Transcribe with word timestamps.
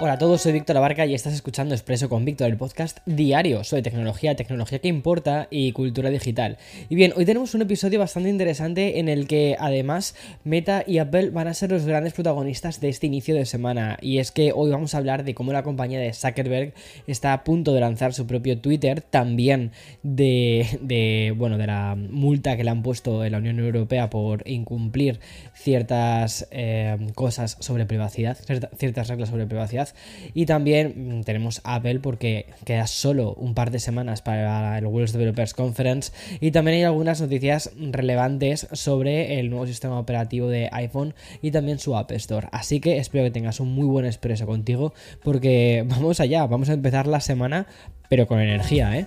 Hola 0.00 0.12
a 0.12 0.18
todos, 0.18 0.42
soy 0.42 0.52
Víctor 0.52 0.76
Abarca 0.76 1.06
y 1.06 1.14
estás 1.14 1.34
escuchando 1.34 1.74
Expreso 1.74 2.08
con 2.08 2.24
Víctor, 2.24 2.46
el 2.46 2.56
podcast 2.56 2.98
diario 3.04 3.64
sobre 3.64 3.82
tecnología, 3.82 4.36
tecnología 4.36 4.78
que 4.78 4.86
importa 4.86 5.48
y 5.50 5.72
cultura 5.72 6.08
digital. 6.08 6.56
Y 6.88 6.94
bien, 6.94 7.12
hoy 7.16 7.24
tenemos 7.24 7.52
un 7.56 7.62
episodio 7.62 7.98
bastante 7.98 8.28
interesante 8.28 9.00
en 9.00 9.08
el 9.08 9.26
que 9.26 9.56
además 9.58 10.14
Meta 10.44 10.84
y 10.86 10.98
Apple 10.98 11.30
van 11.30 11.48
a 11.48 11.54
ser 11.54 11.72
los 11.72 11.84
grandes 11.84 12.12
protagonistas 12.12 12.80
de 12.80 12.90
este 12.90 13.08
inicio 13.08 13.34
de 13.34 13.44
semana. 13.44 13.98
Y 14.00 14.18
es 14.18 14.30
que 14.30 14.52
hoy 14.54 14.70
vamos 14.70 14.94
a 14.94 14.98
hablar 14.98 15.24
de 15.24 15.34
cómo 15.34 15.52
la 15.52 15.64
compañía 15.64 15.98
de 15.98 16.12
Zuckerberg 16.12 16.74
está 17.08 17.32
a 17.32 17.42
punto 17.42 17.74
de 17.74 17.80
lanzar 17.80 18.14
su 18.14 18.24
propio 18.24 18.60
Twitter, 18.60 19.00
también 19.00 19.72
de, 20.04 21.34
bueno, 21.36 21.58
de 21.58 21.66
la 21.66 21.96
multa 21.96 22.56
que 22.56 22.62
le 22.62 22.70
han 22.70 22.84
puesto 22.84 23.24
en 23.24 23.32
la 23.32 23.38
Unión 23.38 23.58
Europea 23.58 24.10
por 24.10 24.48
incumplir 24.48 25.18
ciertas 25.54 26.46
eh, 26.52 26.96
cosas 27.16 27.56
sobre 27.58 27.84
privacidad, 27.84 28.38
ciertas 28.76 29.08
reglas 29.08 29.30
sobre 29.30 29.46
privacidad 29.46 29.87
y 30.34 30.46
también 30.46 31.18
mm, 31.18 31.24
tenemos 31.24 31.60
Apple 31.64 32.00
porque 32.00 32.46
queda 32.64 32.86
solo 32.86 33.34
un 33.34 33.54
par 33.54 33.70
de 33.70 33.78
semanas 33.78 34.22
para 34.22 34.78
el 34.78 34.86
World 34.86 35.12
Developers 35.12 35.54
Conference. 35.54 36.12
Y 36.40 36.50
también 36.50 36.78
hay 36.78 36.84
algunas 36.84 37.20
noticias 37.20 37.70
relevantes 37.78 38.68
sobre 38.72 39.40
el 39.40 39.50
nuevo 39.50 39.66
sistema 39.66 39.98
operativo 39.98 40.48
de 40.48 40.68
iPhone 40.72 41.14
y 41.42 41.50
también 41.50 41.78
su 41.78 41.96
App 41.96 42.10
Store. 42.12 42.48
Así 42.52 42.80
que 42.80 42.98
espero 42.98 43.24
que 43.24 43.30
tengas 43.30 43.60
un 43.60 43.72
muy 43.72 43.86
buen 43.86 44.06
expreso 44.06 44.46
contigo 44.46 44.92
porque 45.22 45.84
vamos 45.88 46.20
allá, 46.20 46.46
vamos 46.46 46.68
a 46.68 46.74
empezar 46.74 47.06
la 47.06 47.20
semana 47.20 47.66
pero 48.08 48.26
con 48.26 48.40
energía, 48.40 48.96
¿eh? 48.98 49.06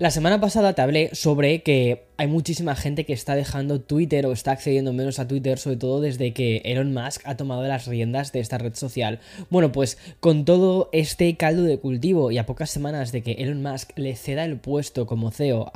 La 0.00 0.10
semana 0.10 0.40
pasada 0.40 0.72
te 0.72 0.80
hablé 0.80 1.10
sobre 1.12 1.62
que 1.62 2.06
hay 2.16 2.26
muchísima 2.26 2.74
gente 2.74 3.04
que 3.04 3.12
está 3.12 3.34
dejando 3.34 3.82
Twitter 3.82 4.24
o 4.24 4.32
está 4.32 4.52
accediendo 4.52 4.94
menos 4.94 5.18
a 5.18 5.28
Twitter, 5.28 5.58
sobre 5.58 5.76
todo 5.76 6.00
desde 6.00 6.32
que 6.32 6.62
Elon 6.64 6.94
Musk 6.94 7.20
ha 7.26 7.36
tomado 7.36 7.68
las 7.68 7.86
riendas 7.86 8.32
de 8.32 8.40
esta 8.40 8.56
red 8.56 8.74
social. 8.74 9.20
Bueno, 9.50 9.72
pues 9.72 9.98
con 10.18 10.46
todo 10.46 10.88
este 10.92 11.36
caldo 11.36 11.64
de 11.64 11.78
cultivo 11.78 12.30
y 12.30 12.38
a 12.38 12.46
pocas 12.46 12.70
semanas 12.70 13.12
de 13.12 13.22
que 13.22 13.32
Elon 13.32 13.62
Musk 13.62 13.90
le 13.98 14.16
ceda 14.16 14.46
el 14.46 14.58
puesto 14.58 15.04
como 15.04 15.32
CEO 15.32 15.70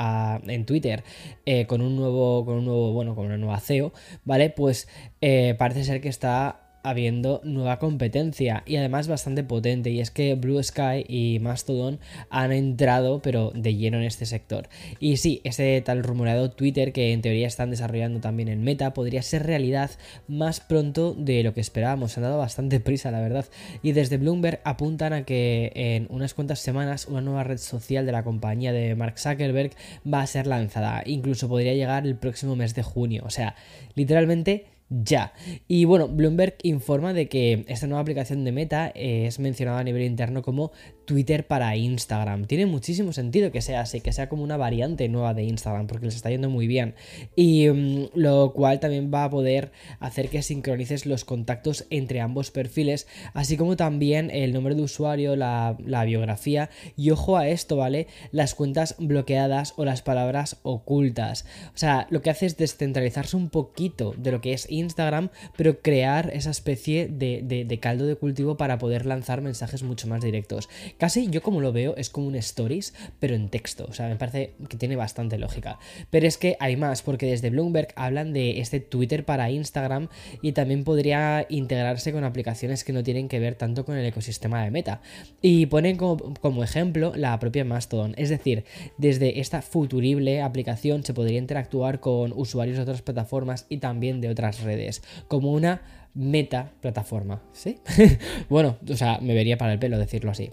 en 0.47 0.65
Twitter 0.65 1.05
eh, 1.45 1.67
con 1.67 1.83
un 1.83 1.95
nuevo, 1.95 2.47
con 2.47 2.55
un 2.55 2.65
nuevo, 2.65 2.93
bueno, 2.95 3.15
con 3.15 3.27
una 3.27 3.37
nueva 3.37 3.61
CEO, 3.61 3.93
¿vale? 4.25 4.49
Pues 4.49 4.89
eh, 5.21 5.55
parece 5.59 5.84
ser 5.84 6.01
que 6.01 6.09
está 6.09 6.64
habiendo 6.84 7.41
nueva 7.43 7.78
competencia 7.78 8.62
y 8.67 8.77
además 8.77 9.09
bastante 9.09 9.43
potente. 9.43 9.91
Y 9.91 10.00
es 10.00 10.11
que 10.11 10.34
Blue 10.34 10.62
Sky 10.62 11.05
y 11.09 11.39
Mastodon 11.41 11.99
han 12.31 12.53
entrado 12.53 13.21
pero 13.21 13.50
de 13.55 13.75
lleno 13.75 13.99
en 13.99 14.05
este 14.05 14.27
sector. 14.27 14.69
Y 15.00 15.17
sí, 15.17 15.41
ese 15.43 15.83
tal 15.84 16.05
rumoreado 16.05 16.50
Twitter 16.50 16.93
que 16.93 17.12
en 17.12 17.22
teoría 17.22 17.47
están 17.47 17.71
desarrollando 17.71 18.21
también 18.21 18.49
en 18.49 18.62
Meta 18.62 18.95
podría 18.95 19.22
ser 19.22 19.45
realidad 19.45 19.91
más 20.28 20.61
pronto 20.61 21.15
de 21.15 21.43
lo 21.43 21.55
que 21.55 21.61
esperábamos, 21.61 22.17
han 22.17 22.25
dado 22.25 22.39
bastante 22.39 22.78
prisa 22.84 23.11
la 23.11 23.21
verdad. 23.21 23.47
Y 23.83 23.93
desde 23.93 24.19
Bloomberg 24.19 24.61
apuntan 24.65 25.12
a 25.12 25.25
que 25.25 25.72
en 25.75 26.06
unas 26.11 26.34
cuantas 26.34 26.61
semanas 26.61 27.06
una 27.09 27.22
nueva 27.22 27.45
red 27.45 27.59
social 27.59 28.06
de 28.06 28.12
la 28.12 28.22
compañía 28.22 28.72
de 28.72 28.95
Mark 28.95 29.19
Zuckerberg 29.19 29.72
va 30.11 30.21
a 30.21 30.27
ser 30.27 30.47
lanzada, 30.47 31.03
incluso 31.06 31.49
podría 31.49 31.75
llegar 31.75 32.06
el 32.06 32.16
próximo 32.16 32.56
mes 32.56 32.75
de 32.75 32.83
junio, 32.83 33.22
o 33.27 33.31
sea, 33.31 33.56
literalmente 33.95 34.66
ya. 34.89 35.33
Y 35.67 35.84
bueno, 35.84 36.09
Bloomberg 36.09 36.56
informa 36.62 37.12
de 37.12 37.28
que 37.28 37.65
esta 37.69 37.87
nueva 37.87 38.03
aplicación 38.03 38.45
de 38.45 38.53
Meta 38.53 38.93
es 38.95 39.39
mencionada 39.39 39.78
a 39.81 39.84
nivel 39.84 40.03
interno 40.03 40.43
como 40.43 40.72
Twitter 41.04 41.47
para 41.47 41.76
Instagram. 41.76 42.47
Tiene 42.47 42.66
muchísimo 42.66 43.12
sentido 43.12 43.53
que 43.53 43.62
sea 43.62 43.81
así, 43.81 44.00
que 44.00 44.12
sea 44.12 44.28
como 44.28 44.42
una 44.42 44.56
variante 44.56 45.09
nueva 45.09 45.34
de 45.34 45.44
Instagram, 45.44 45.87
porque 45.87 46.06
les 46.06 46.16
está 46.16 46.31
yendo 46.31 46.50
muy 46.50 46.66
bien. 46.66 46.94
Y 47.37 47.69
mm, 47.69 48.10
lo 48.15 48.53
cual 48.53 48.81
también 48.81 49.10
va 49.12 49.25
a 49.25 49.31
poder 49.31 49.72
hacer 50.00 50.28
que 50.28 50.42
sincronices 50.42 51.06
los 51.06 51.25
contactos 51.25 51.87
entre 51.91 52.20
ambos 52.20 52.50
perfiles, 52.50 53.06
así 53.32 53.56
como 53.56 53.76
también 53.76 54.31
el 54.31 54.53
nombre 54.53 54.75
de 54.75 54.82
usuario, 54.82 55.37
la, 55.37 55.76
biografía. 56.04 56.70
Y 56.97 57.10
ojo 57.10 57.36
a 57.36 57.48
esto, 57.48 57.76
¿vale? 57.76 58.06
Las 58.31 58.54
cuentas 58.54 58.97
bloqueadas 58.98 59.75
o 59.76 59.84
las 59.84 60.03
palabras 60.03 60.59
ocultas. 60.62 61.47
O 61.75 61.78
sea, 61.78 62.06
lo 62.10 62.21
que 62.21 62.31
hace 62.31 62.47
es 62.47 62.56
descentralizarse 62.56 63.36
un 63.36 63.48
poquito 63.48 64.15
de 64.16 64.32
lo 64.32 64.41
que 64.41 64.53
es 64.53 64.71
Instagram, 64.71 65.31
pero 65.56 65.81
crear 65.81 66.31
esa 66.32 66.50
especie 66.50 67.09
de, 67.09 67.78
caldo 67.81 68.06
de 68.06 68.16
cultivo 68.16 68.56
para 68.56 68.78
poder 68.78 69.06
lanzar 69.06 69.41
mensajes 69.41 69.82
mucho 69.82 70.09
más 70.09 70.22
directos. 70.22 70.69
Casi 70.99 71.28
yo 71.28 71.43
como 71.43 71.60
lo 71.60 71.72
veo 71.72 71.94
es 71.97 72.10
como 72.10 72.27
un 72.27 72.34
stories, 72.37 72.94
pero 73.19 73.34
en 73.34 73.49
texto. 73.49 73.87
O 73.88 73.93
sea, 73.93 74.09
me 74.09 74.16
parece 74.16 74.55
que 74.69 74.77
tiene 74.77 74.97
bastante 74.97 75.38
lógica. 75.38 75.78
Pero 76.10 76.27
es 76.27 76.38
que 76.38 76.56
hay 76.60 76.77
más, 76.77 77.03
porque 77.03 77.27
desde 77.27 77.50
Bloomberg 77.50 77.88
hablan 77.97 78.32
de 78.32 78.60
este 78.60 78.81
Twitter 78.81 79.25
para 79.25 79.50
Instagram 79.50 80.09
y 80.43 80.53
también 80.53 80.84
podría 80.84 81.47
integrarse 81.49 82.12
con 82.12 82.25
aplicaciones 82.25 82.84
que 82.84 82.93
no 82.93 83.03
tienen 83.03 83.28
que 83.28 83.38
ver 83.38 83.54
tanto 83.54 83.84
con 83.84 83.97
el 83.97 84.06
ecosistema 84.06 84.65
de 84.65 84.71
Meta. 84.71 85.00
Y 85.43 85.66
ponen 85.66 85.97
como, 85.97 86.34
como 86.34 86.65
ejemplo 86.65 87.12
la 87.16 87.38
propia 87.38 87.65
Mastodon. 87.65 88.15
Es 88.16 88.28
decir, 88.28 88.65
desde 88.99 89.41
esta 89.41 89.62
futurible 89.62 90.43
aplicación 90.43 91.04
se 91.04 91.15
podría 91.15 91.38
interactuar 91.38 92.00
con 92.00 92.33
usuarios 92.34 92.77
de 92.77 92.83
otras 92.83 93.03
plataformas 93.03 93.66
y 93.69 93.78
también 93.78 94.21
de 94.21 94.28
otras 94.28 94.62
redes, 94.62 95.03
como 95.28 95.53
una 95.53 95.83
meta 96.15 96.72
plataforma, 96.81 97.43
¿sí? 97.53 97.78
bueno, 98.49 98.78
o 98.88 98.97
sea, 98.97 99.19
me 99.21 99.34
vería 99.34 99.59
para 99.59 99.72
el 99.72 99.78
pelo 99.78 99.99
decirlo 99.99 100.31
así. 100.31 100.50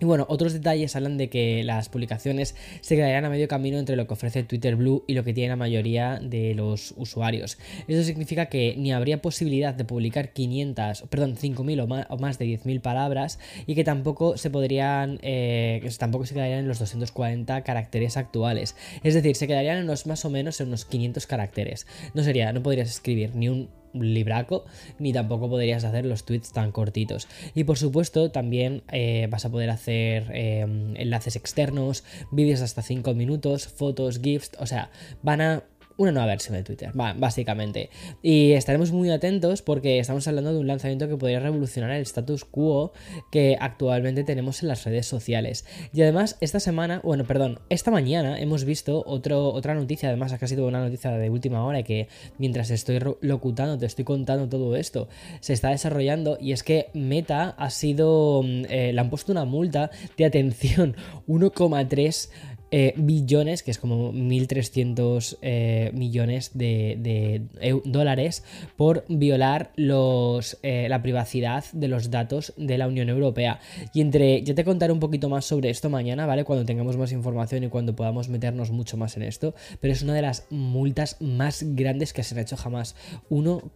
Y 0.00 0.04
bueno, 0.04 0.26
otros 0.28 0.52
detalles 0.52 0.94
hablan 0.94 1.18
de 1.18 1.28
que 1.28 1.64
las 1.64 1.88
publicaciones 1.88 2.54
se 2.80 2.94
quedarían 2.94 3.24
a 3.24 3.30
medio 3.30 3.48
camino 3.48 3.78
entre 3.78 3.96
lo 3.96 4.06
que 4.06 4.14
ofrece 4.14 4.44
Twitter 4.44 4.76
Blue 4.76 5.04
y 5.08 5.14
lo 5.14 5.24
que 5.24 5.34
tiene 5.34 5.48
la 5.48 5.56
mayoría 5.56 6.20
de 6.22 6.54
los 6.54 6.94
usuarios. 6.96 7.58
Eso 7.88 8.02
significa 8.04 8.46
que 8.46 8.74
ni 8.76 8.92
habría 8.92 9.20
posibilidad 9.20 9.74
de 9.74 9.84
publicar 9.84 10.32
500, 10.32 11.02
perdón, 11.10 11.36
5.000 11.36 12.06
o 12.08 12.18
más, 12.18 12.38
de 12.38 12.46
10.000 12.46 12.80
palabras 12.80 13.40
y 13.66 13.74
que 13.74 13.82
tampoco 13.82 14.36
se 14.36 14.50
podrían, 14.50 15.18
eh, 15.22 15.88
tampoco 15.98 16.26
se 16.26 16.34
quedarían 16.34 16.60
en 16.60 16.68
los 16.68 16.78
240 16.78 17.62
caracteres 17.64 18.16
actuales. 18.16 18.76
Es 19.02 19.14
decir, 19.14 19.34
se 19.34 19.48
quedarían 19.48 19.78
en 19.78 19.86
los 19.86 20.06
más 20.06 20.24
o 20.24 20.30
menos 20.30 20.60
en 20.60 20.68
unos 20.68 20.84
500 20.84 21.26
caracteres. 21.26 21.86
No 22.14 22.22
sería, 22.22 22.52
no 22.52 22.62
podrías 22.62 22.88
escribir 22.88 23.34
ni 23.34 23.48
un 23.48 23.68
libraco, 23.94 24.64
ni 24.98 25.12
tampoco 25.12 25.48
podrías 25.48 25.84
hacer 25.84 26.04
los 26.04 26.24
tweets 26.24 26.52
tan 26.52 26.72
cortitos. 26.72 27.28
Y 27.54 27.64
por 27.64 27.78
supuesto, 27.78 28.30
también 28.30 28.82
eh, 28.92 29.26
vas 29.30 29.44
a 29.44 29.50
poder 29.50 29.70
hacer 29.70 30.26
em, 30.32 30.96
enlaces 30.96 31.36
externos, 31.36 32.04
vídeos 32.30 32.60
hasta 32.60 32.82
5 32.82 33.14
minutos, 33.14 33.68
fotos, 33.68 34.20
GIFs, 34.20 34.52
o 34.58 34.66
sea, 34.66 34.90
van 35.22 35.40
a 35.40 35.62
una 35.98 36.12
nueva 36.12 36.26
versión 36.28 36.56
de 36.56 36.62
Twitter, 36.62 36.92
básicamente. 36.94 37.90
Y 38.22 38.52
estaremos 38.52 38.92
muy 38.92 39.10
atentos 39.10 39.60
porque 39.60 39.98
estamos 39.98 40.26
hablando 40.26 40.54
de 40.54 40.58
un 40.58 40.66
lanzamiento 40.66 41.08
que 41.08 41.16
podría 41.16 41.40
revolucionar 41.40 41.90
el 41.90 42.02
status 42.02 42.44
quo 42.44 42.92
que 43.30 43.58
actualmente 43.60 44.24
tenemos 44.24 44.62
en 44.62 44.68
las 44.68 44.84
redes 44.84 45.06
sociales. 45.06 45.66
Y 45.92 46.02
además, 46.02 46.38
esta 46.40 46.60
semana, 46.60 47.00
bueno, 47.04 47.24
perdón, 47.24 47.60
esta 47.68 47.90
mañana 47.90 48.38
hemos 48.40 48.64
visto 48.64 49.02
otra 49.06 49.74
noticia, 49.74 50.08
además 50.08 50.32
ha 50.32 50.46
sido 50.46 50.66
una 50.66 50.80
noticia 50.80 51.10
de 51.10 51.30
última 51.30 51.64
hora 51.64 51.82
que 51.82 52.08
mientras 52.38 52.70
estoy 52.70 53.00
locutando, 53.20 53.76
te 53.76 53.86
estoy 53.86 54.04
contando 54.04 54.48
todo 54.48 54.76
esto, 54.76 55.08
se 55.40 55.52
está 55.52 55.70
desarrollando 55.70 56.38
y 56.40 56.52
es 56.52 56.62
que 56.62 56.90
Meta 56.94 57.50
ha 57.58 57.70
sido, 57.70 58.42
mm, 58.44 58.64
eh, 58.68 58.92
le 58.92 59.00
han 59.00 59.10
puesto 59.10 59.32
una 59.32 59.44
multa 59.44 59.90
de 60.16 60.24
atención 60.24 60.96
1,3 61.26 62.30
eh, 62.70 62.92
billones, 62.96 63.62
que 63.62 63.70
es 63.70 63.78
como 63.78 64.12
1.300 64.12 65.38
eh, 65.40 65.90
millones 65.94 66.50
de, 66.54 67.42
dólares, 67.84 68.44
por 68.76 69.04
violar 69.08 69.72
los, 69.76 70.58
eh, 70.62 70.86
la 70.88 71.02
privacidad 71.02 71.64
de 71.72 71.88
los 71.88 72.10
datos 72.10 72.52
de 72.56 72.78
la 72.78 72.86
Unión 72.86 73.08
Europea. 73.08 73.60
Y 73.94 74.00
entre, 74.00 74.42
yo 74.42 74.54
te 74.54 74.64
contaré 74.64 74.92
un 74.92 75.00
poquito 75.00 75.28
más 75.28 75.44
sobre 75.44 75.70
esto 75.70 75.88
mañana, 75.88 76.26
¿vale? 76.26 76.44
Cuando 76.44 76.64
tengamos 76.64 76.96
más 76.96 77.12
información 77.12 77.64
y 77.64 77.68
cuando 77.68 77.96
podamos 77.96 78.28
meternos 78.28 78.70
mucho 78.70 78.96
más 78.96 79.16
en 79.16 79.22
esto, 79.22 79.54
pero 79.80 79.92
es 79.92 80.02
una 80.02 80.14
de 80.14 80.22
las 80.22 80.46
multas 80.50 81.16
más 81.20 81.64
grandes 81.74 82.12
que 82.12 82.22
se 82.22 82.34
han 82.34 82.40
hecho 82.40 82.56
jamás. 82.56 82.96
1, 83.30 83.72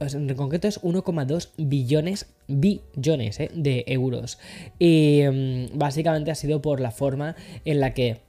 en 0.00 0.34
concreto 0.34 0.68
es 0.68 0.80
1,2 0.82 1.50
billones 1.58 2.26
billones 2.48 3.38
de 3.38 3.84
euros. 3.86 4.38
Y 4.78 5.22
mm, 5.30 5.78
básicamente 5.78 6.30
ha 6.30 6.34
sido 6.34 6.62
por 6.62 6.80
la 6.80 6.90
forma 6.90 7.36
en 7.64 7.80
la 7.80 7.94
que 7.94 8.21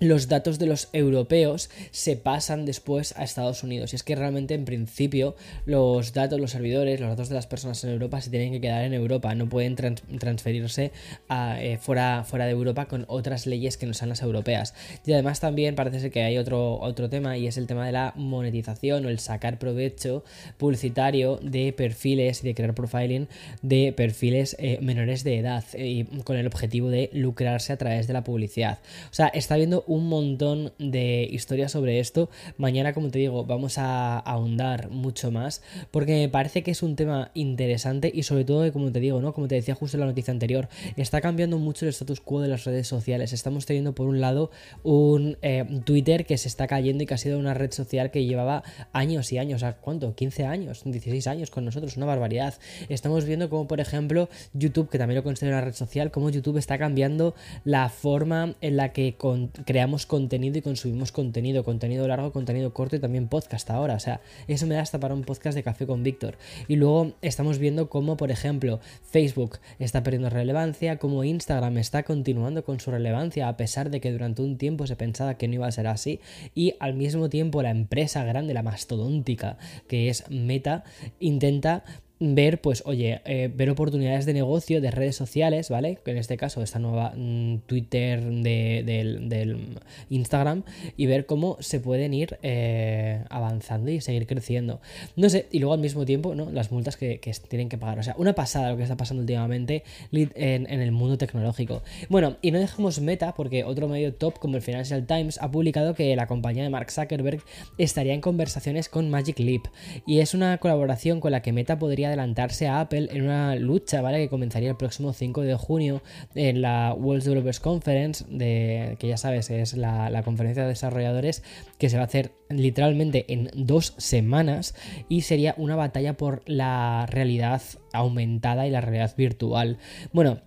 los 0.00 0.28
datos 0.28 0.58
de 0.58 0.66
los 0.66 0.88
europeos 0.92 1.70
se 1.90 2.16
pasan 2.16 2.64
después 2.64 3.14
a 3.16 3.24
Estados 3.24 3.62
Unidos. 3.62 3.92
Y 3.92 3.96
es 3.96 4.02
que 4.02 4.16
realmente 4.16 4.54
en 4.54 4.64
principio 4.64 5.36
los 5.66 6.12
datos, 6.12 6.40
los 6.40 6.50
servidores, 6.50 7.00
los 7.00 7.10
datos 7.10 7.28
de 7.28 7.34
las 7.34 7.46
personas 7.46 7.84
en 7.84 7.90
Europa 7.90 8.20
se 8.20 8.30
tienen 8.30 8.52
que 8.52 8.60
quedar 8.60 8.84
en 8.84 8.94
Europa, 8.94 9.34
no 9.34 9.48
pueden 9.48 9.76
transferirse 9.76 10.92
eh, 11.30 11.78
fuera, 11.80 12.24
fuera 12.24 12.46
de 12.46 12.52
Europa 12.52 12.86
con 12.86 13.04
otras 13.08 13.46
leyes 13.46 13.76
que 13.76 13.86
no 13.86 13.94
sean 13.94 14.08
las 14.08 14.22
europeas. 14.22 14.74
Y 15.04 15.12
además 15.12 15.40
también 15.40 15.74
parece 15.74 16.00
ser 16.00 16.10
que 16.10 16.22
hay 16.22 16.38
otro, 16.38 16.80
otro 16.80 17.10
tema 17.10 17.36
y 17.36 17.46
es 17.46 17.56
el 17.56 17.66
tema 17.66 17.86
de 17.86 17.92
la 17.92 18.12
monetización 18.16 19.04
o 19.04 19.08
el 19.08 19.18
sacar 19.18 19.58
provecho 19.58 20.24
publicitario 20.56 21.38
de 21.42 21.72
perfiles 21.72 22.42
y 22.42 22.46
de 22.46 22.54
crear 22.54 22.74
profiling 22.74 23.28
de 23.62 23.92
perfiles 23.92 24.56
eh, 24.58 24.78
menores 24.80 25.24
de 25.24 25.38
edad 25.38 25.64
eh, 25.74 25.86
y 25.86 26.04
con 26.22 26.36
el 26.36 26.46
objetivo 26.46 26.88
de 26.88 27.10
lucrarse 27.12 27.72
a 27.72 27.76
través 27.76 28.06
de 28.06 28.14
la 28.14 28.24
publicidad. 28.24 28.78
O 29.10 29.14
sea, 29.14 29.28
está 29.28 29.56
viendo 29.56 29.84
un 29.90 30.08
montón 30.08 30.72
de 30.78 31.28
historias 31.28 31.72
sobre 31.72 31.98
esto. 31.98 32.30
Mañana, 32.58 32.92
como 32.94 33.10
te 33.10 33.18
digo, 33.18 33.44
vamos 33.44 33.76
a 33.76 34.20
ahondar 34.20 34.88
mucho 34.88 35.32
más 35.32 35.62
porque 35.90 36.12
me 36.12 36.28
parece 36.28 36.62
que 36.62 36.70
es 36.70 36.84
un 36.84 36.94
tema 36.94 37.32
interesante 37.34 38.08
y 38.14 38.22
sobre 38.22 38.44
todo, 38.44 38.72
como 38.72 38.92
te 38.92 39.00
digo, 39.00 39.20
¿no? 39.20 39.34
Como 39.34 39.48
te 39.48 39.56
decía 39.56 39.74
justo 39.74 39.96
en 39.96 40.02
la 40.02 40.06
noticia 40.06 40.30
anterior, 40.30 40.68
está 40.96 41.20
cambiando 41.20 41.58
mucho 41.58 41.86
el 41.86 41.88
status 41.88 42.20
quo 42.20 42.40
de 42.40 42.46
las 42.46 42.64
redes 42.64 42.86
sociales. 42.86 43.32
Estamos 43.32 43.66
teniendo 43.66 43.92
por 43.92 44.06
un 44.06 44.20
lado 44.20 44.52
un 44.84 45.38
eh, 45.42 45.64
Twitter 45.84 46.24
que 46.24 46.38
se 46.38 46.46
está 46.46 46.68
cayendo 46.68 47.02
y 47.02 47.06
que 47.06 47.14
ha 47.14 47.18
sido 47.18 47.40
una 47.40 47.54
red 47.54 47.72
social 47.72 48.12
que 48.12 48.24
llevaba 48.24 48.62
años 48.92 49.32
y 49.32 49.38
años, 49.38 49.64
¿a 49.64 49.72
cuánto? 49.72 50.14
15 50.14 50.44
años, 50.46 50.82
16 50.84 51.26
años 51.26 51.50
con 51.50 51.64
nosotros, 51.64 51.96
una 51.96 52.06
barbaridad. 52.06 52.54
Estamos 52.88 53.24
viendo 53.24 53.50
como, 53.50 53.66
por 53.66 53.80
ejemplo, 53.80 54.28
YouTube, 54.52 54.88
que 54.88 54.98
también 54.98 55.16
lo 55.16 55.24
considero 55.24 55.56
una 55.56 55.64
red 55.64 55.74
social, 55.74 56.12
como 56.12 56.30
YouTube 56.30 56.58
está 56.58 56.78
cambiando 56.78 57.34
la 57.64 57.88
forma 57.88 58.54
en 58.60 58.76
la 58.76 58.92
que 58.92 59.16
crea 59.64 59.79
creamos 59.80 60.04
contenido 60.04 60.58
y 60.58 60.60
consumimos 60.60 61.10
contenido, 61.10 61.64
contenido 61.64 62.06
largo, 62.06 62.32
contenido 62.32 62.74
corto 62.74 62.96
y 62.96 62.98
también 62.98 63.28
podcast 63.28 63.70
ahora. 63.70 63.94
O 63.94 63.98
sea, 63.98 64.20
eso 64.46 64.66
me 64.66 64.74
da 64.74 64.82
hasta 64.82 65.00
para 65.00 65.14
un 65.14 65.22
podcast 65.22 65.56
de 65.56 65.62
café 65.62 65.86
con 65.86 66.02
Víctor. 66.02 66.36
Y 66.68 66.76
luego 66.76 67.12
estamos 67.22 67.58
viendo 67.58 67.88
cómo, 67.88 68.18
por 68.18 68.30
ejemplo, 68.30 68.80
Facebook 69.10 69.56
está 69.78 70.02
perdiendo 70.02 70.28
relevancia, 70.28 70.98
cómo 70.98 71.24
Instagram 71.24 71.78
está 71.78 72.02
continuando 72.02 72.62
con 72.62 72.78
su 72.78 72.90
relevancia 72.90 73.48
a 73.48 73.56
pesar 73.56 73.88
de 73.88 74.02
que 74.02 74.12
durante 74.12 74.42
un 74.42 74.58
tiempo 74.58 74.86
se 74.86 74.96
pensaba 74.96 75.38
que 75.38 75.48
no 75.48 75.54
iba 75.54 75.66
a 75.66 75.72
ser 75.72 75.86
así. 75.86 76.20
Y 76.54 76.74
al 76.78 76.92
mismo 76.92 77.30
tiempo 77.30 77.62
la 77.62 77.70
empresa 77.70 78.22
grande, 78.22 78.52
la 78.52 78.62
mastodóntica, 78.62 79.56
que 79.88 80.10
es 80.10 80.28
Meta, 80.28 80.84
intenta 81.20 81.84
ver, 82.20 82.60
pues, 82.60 82.82
oye, 82.84 83.22
eh, 83.24 83.50
ver 83.52 83.70
oportunidades 83.70 84.26
de 84.26 84.34
negocio 84.34 84.82
de 84.82 84.90
redes 84.90 85.16
sociales, 85.16 85.70
¿vale? 85.70 85.98
En 86.04 86.18
este 86.18 86.36
caso, 86.36 86.62
esta 86.62 86.78
nueva 86.78 87.14
mm, 87.16 87.60
Twitter 87.66 88.22
del, 88.22 89.78
Instagram, 90.10 90.64
y 90.98 91.06
ver 91.06 91.24
cómo 91.24 91.56
se 91.60 91.80
pueden 91.80 92.12
ir 92.12 92.38
eh, 92.42 93.24
avanzando 93.30 93.90
y 93.90 94.02
seguir 94.02 94.26
creciendo. 94.26 94.80
No 95.16 95.30
sé, 95.30 95.46
y 95.50 95.60
luego 95.60 95.72
al 95.72 95.80
mismo 95.80 96.04
tiempo, 96.04 96.34
¿no? 96.34 96.50
Las 96.52 96.70
multas 96.70 96.98
que, 96.98 97.18
tienen 97.48 97.70
que 97.70 97.78
pagar. 97.78 97.98
O 97.98 98.02
sea, 98.02 98.14
una 98.18 98.34
pasada 98.34 98.70
lo 98.70 98.76
que 98.76 98.82
está 98.82 98.98
pasando 98.98 99.22
últimamente 99.22 99.82
en, 100.12 100.70
en, 100.70 100.80
el 100.80 100.92
mundo 100.92 101.16
tecnológico. 101.16 101.82
Bueno, 102.10 102.36
y 102.42 102.50
no 102.50 102.58
dejemos 102.58 103.00
meta, 103.00 103.34
porque 103.34 103.64
otro 103.64 103.88
medio 103.88 104.12
top 104.12 104.38
como 104.38 104.56
el 104.56 104.62
Financial 104.62 105.06
Times 105.06 105.38
ha 105.40 105.50
publicado 105.50 105.94
que 105.94 106.14
la 106.16 106.26
compañía 106.26 106.64
de 106.64 106.70
Mark 106.70 106.90
Zuckerberg 106.90 107.42
estaría 107.78 108.12
en 108.12 108.20
conversaciones 108.20 108.90
con 108.90 109.08
Magic 109.08 109.38
Leap, 109.38 109.62
y 110.06 110.18
es 110.18 110.34
una 110.34 110.58
colaboración 110.58 111.20
con 111.20 111.32
la 111.32 111.40
que 111.40 111.52
Meta 111.52 111.78
podría 111.78 112.09
adelantarse 112.10 112.68
a 112.68 112.80
Apple 112.80 113.08
en 113.10 113.22
una 113.22 113.56
lucha, 113.56 114.02
¿vale? 114.02 114.18
Que 114.18 114.28
comenzaría 114.28 114.70
el 114.70 114.76
próximo 114.76 115.12
5 115.12 115.42
de 115.42 115.54
junio 115.54 116.02
en 116.34 116.62
la 116.62 116.94
World 116.94 117.22
Developers 117.22 117.60
Conference, 117.60 118.24
de, 118.28 118.96
que 118.98 119.08
ya 119.08 119.16
sabes, 119.16 119.50
es 119.50 119.76
la, 119.76 120.10
la 120.10 120.22
conferencia 120.22 120.62
de 120.62 120.68
desarrolladores 120.68 121.42
que 121.78 121.88
se 121.88 121.96
va 121.96 122.02
a 122.02 122.06
hacer 122.06 122.32
literalmente 122.48 123.32
en 123.32 123.50
dos 123.54 123.94
semanas 123.96 124.74
y 125.08 125.22
sería 125.22 125.54
una 125.56 125.76
batalla 125.76 126.16
por 126.16 126.42
la 126.46 127.06
realidad 127.08 127.62
aumentada 127.92 128.66
y 128.66 128.70
la 128.70 128.80
realidad 128.80 129.14
virtual. 129.16 129.78
Bueno, 130.12 130.40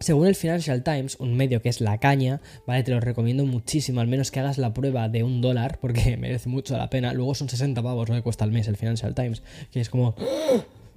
según 0.00 0.26
el 0.26 0.34
Financial 0.34 0.82
Times, 0.82 1.16
un 1.18 1.34
medio 1.34 1.62
que 1.62 1.68
es 1.68 1.80
la 1.80 1.98
caña, 1.98 2.40
¿vale? 2.66 2.82
Te 2.82 2.92
lo 2.92 3.00
recomiendo 3.00 3.46
muchísimo, 3.46 4.00
al 4.00 4.06
menos 4.06 4.30
que 4.30 4.40
hagas 4.40 4.58
la 4.58 4.74
prueba 4.74 5.08
de 5.08 5.22
un 5.22 5.40
dólar, 5.40 5.78
porque 5.80 6.16
merece 6.20 6.48
mucho 6.48 6.76
la 6.76 6.90
pena. 6.90 7.14
Luego 7.14 7.34
son 7.34 7.48
60 7.48 7.82
pavos 7.82 8.08
lo 8.08 8.14
que 8.14 8.22
cuesta 8.22 8.44
al 8.44 8.52
mes 8.52 8.68
el 8.68 8.76
Financial 8.76 9.14
Times, 9.14 9.42
que 9.70 9.80
es 9.80 9.88
como... 9.88 10.14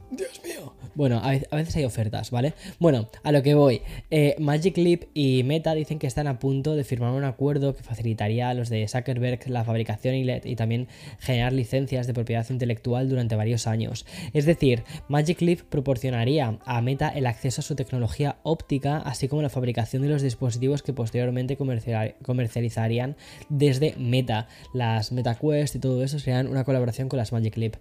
Dios 0.09 0.41
mío. 0.43 0.73
Bueno, 0.95 1.21
a 1.23 1.55
veces 1.55 1.75
hay 1.75 1.85
ofertas, 1.85 2.31
¿vale? 2.31 2.53
Bueno, 2.79 3.07
a 3.21 3.31
lo 3.31 3.43
que 3.43 3.53
voy. 3.53 3.81
Eh, 4.09 4.35
Magic 4.39 4.77
Leap 4.77 5.03
y 5.13 5.43
Meta 5.43 5.75
dicen 5.75 5.99
que 5.99 6.07
están 6.07 6.27
a 6.27 6.39
punto 6.39 6.75
de 6.75 6.83
firmar 6.83 7.11
un 7.11 7.23
acuerdo 7.23 7.75
que 7.75 7.83
facilitaría 7.83 8.49
a 8.49 8.53
los 8.55 8.69
de 8.69 8.87
Zuckerberg 8.87 9.47
la 9.49 9.63
fabricación 9.63 10.15
y, 10.15 10.25
y 10.43 10.55
también 10.55 10.87
generar 11.19 11.53
licencias 11.53 12.07
de 12.07 12.13
propiedad 12.13 12.49
intelectual 12.49 13.09
durante 13.09 13.35
varios 13.35 13.67
años. 13.67 14.07
Es 14.33 14.45
decir, 14.45 14.83
Magic 15.07 15.41
Leap 15.41 15.59
proporcionaría 15.61 16.57
a 16.65 16.81
Meta 16.81 17.09
el 17.09 17.27
acceso 17.27 17.61
a 17.61 17.63
su 17.63 17.75
tecnología 17.75 18.37
óptica, 18.43 18.97
así 18.97 19.27
como 19.27 19.41
la 19.41 19.49
fabricación 19.49 20.01
de 20.01 20.09
los 20.09 20.23
dispositivos 20.23 20.81
que 20.81 20.93
posteriormente 20.93 21.57
comercializarían 21.57 23.15
desde 23.49 23.93
Meta. 23.97 24.47
Las 24.73 25.11
MetaQuest 25.11 25.75
y 25.75 25.79
todo 25.79 26.03
eso 26.03 26.17
serían 26.17 26.47
una 26.47 26.63
colaboración 26.63 27.07
con 27.07 27.17
las 27.17 27.31
Magic 27.31 27.55
Leap. 27.57 27.75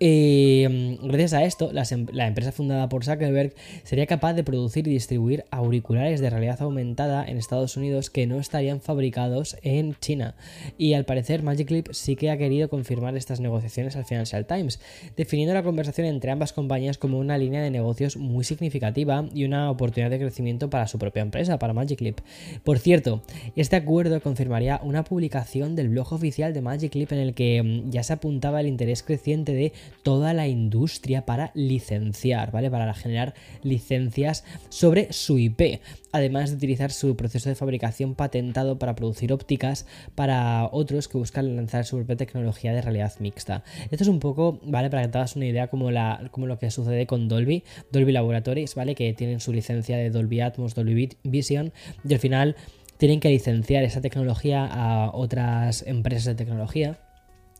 Mm, 0.00 1.08
gracias 1.08 1.32
a 1.32 1.44
esto, 1.44 1.72
em, 1.72 2.06
la, 2.12 2.28
empresa 2.28 2.52
fundada 2.52 2.88
por 2.88 3.04
Zuckerberg 3.04 3.52
sería 3.82 4.06
capaz 4.06 4.34
de 4.34 4.44
producir 4.44 4.86
y 4.86 4.92
distribuir 4.92 5.44
auriculares 5.50 6.20
de 6.20 6.30
realidad 6.30 6.62
aumentada 6.62 7.24
en 7.24 7.36
Estados 7.36 7.76
Unidos 7.76 8.08
que 8.08 8.26
no 8.26 8.38
estarían 8.38 8.80
fabricados 8.80 9.56
en 9.62 9.96
China. 10.00 10.36
Y 10.76 10.94
al 10.94 11.04
parecer 11.04 11.42
Magic 11.42 11.70
Leap 11.70 11.88
sí 11.92 12.14
que 12.14 12.30
ha 12.30 12.38
querido 12.38 12.68
confirmar 12.68 13.16
estas 13.16 13.40
negociaciones 13.40 13.96
al 13.96 14.04
Financial 14.04 14.46
Times, 14.46 14.80
definiendo 15.16 15.54
la 15.54 15.64
conversación 15.64 16.06
entre 16.06 16.30
ambas 16.30 16.52
compañías 16.52 16.96
como 16.96 17.18
una 17.18 17.36
línea 17.36 17.62
de 17.62 17.70
negocios 17.70 18.16
muy 18.16 18.44
significativa 18.44 19.28
y 19.34 19.44
una 19.44 19.70
oportunidad 19.70 20.10
de 20.10 20.20
crecimiento 20.20 20.70
para 20.70 20.86
su 20.86 20.98
propia 20.98 21.22
empresa, 21.22 21.58
para 21.58 21.72
Magic 21.72 22.00
Leap. 22.00 22.20
Por 22.62 22.78
cierto, 22.78 23.22
este 23.56 23.74
acuerdo 23.74 24.20
confirmaría 24.20 24.80
una 24.84 25.02
publicación 25.02 25.74
del 25.74 25.88
blog 25.88 26.12
oficial 26.12 26.54
de 26.54 26.62
Magic 26.62 26.94
Leap 26.94 27.12
en 27.12 27.18
el 27.18 27.34
que 27.34 27.62
mm, 27.62 27.90
ya 27.90 28.04
se 28.04 28.12
apuntaba 28.12 28.60
el 28.60 28.68
interés 28.68 29.02
creciente 29.02 29.52
de 29.52 29.72
toda 30.02 30.34
la 30.34 30.48
industria 30.48 31.24
para 31.26 31.50
licenciar, 31.54 32.50
¿vale? 32.52 32.70
Para 32.70 32.92
generar 32.94 33.34
licencias 33.62 34.44
sobre 34.68 35.12
su 35.12 35.38
IP, 35.38 35.80
además 36.12 36.50
de 36.50 36.56
utilizar 36.56 36.90
su 36.90 37.16
proceso 37.16 37.48
de 37.48 37.54
fabricación 37.54 38.14
patentado 38.14 38.78
para 38.78 38.94
producir 38.94 39.32
ópticas 39.32 39.86
para 40.14 40.68
otros 40.72 41.08
que 41.08 41.18
buscan 41.18 41.56
lanzar 41.56 41.84
su 41.84 41.96
propia 41.96 42.16
tecnología 42.16 42.72
de 42.72 42.82
realidad 42.82 43.12
mixta. 43.20 43.64
Esto 43.90 44.04
es 44.04 44.08
un 44.08 44.20
poco, 44.20 44.60
¿vale? 44.64 44.90
Para 44.90 45.02
que 45.02 45.08
te 45.08 45.18
hagas 45.18 45.36
una 45.36 45.46
idea 45.46 45.68
como, 45.68 45.90
la, 45.90 46.30
lo 46.36 46.58
que 46.58 46.70
sucede 46.70 47.06
con 47.06 47.28
Dolby, 47.28 47.64
Dolby 47.92 48.12
Laboratories, 48.12 48.74
¿vale? 48.74 48.94
Que 48.94 49.12
tienen 49.12 49.40
su 49.40 49.52
licencia 49.52 49.96
de 49.96 50.10
Dolby 50.10 50.40
Atmos, 50.40 50.74
Dolby 50.74 51.10
Vision, 51.22 51.72
y 52.08 52.14
al 52.14 52.20
final 52.20 52.56
tienen 52.98 53.20
que 53.20 53.28
licenciar 53.28 53.84
esa 53.84 54.00
tecnología 54.00 54.66
a 54.66 55.10
otras 55.14 55.84
empresas 55.86 56.24
de 56.24 56.34
tecnología 56.34 56.98